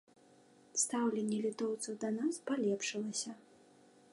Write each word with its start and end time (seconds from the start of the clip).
Стаўленне 0.83 1.39
літоўцаў 1.47 1.93
да 2.05 2.09
нас 2.17 2.35
палепшылася. 2.49 3.31